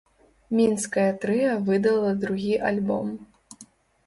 Мінскае 0.59 1.03
трыа 1.25 1.51
выдала 1.67 2.15
другі 2.25 2.55
альбом. 2.71 3.13